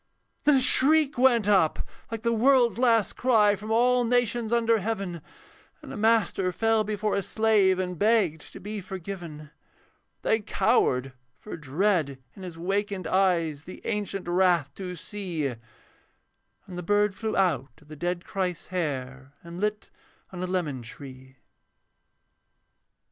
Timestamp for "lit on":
19.61-20.41